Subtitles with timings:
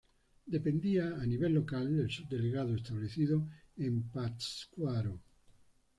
[0.55, 5.19] Dependía a nivel local del subdelegado establecido en Pátzcuaro.